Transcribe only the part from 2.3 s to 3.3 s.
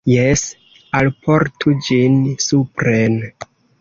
supren.